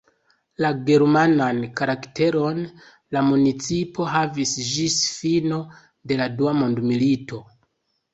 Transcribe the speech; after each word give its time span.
La 0.63 0.69
germanan 0.85 1.57
karakteron 1.81 2.61
la 3.17 3.23
municipo 3.27 4.07
havis 4.13 4.55
ĝis 4.71 4.95
fino 5.19 5.61
de 6.13 6.19
la 6.23 6.27
dua 6.41 6.55
mondmilito. 6.63 7.43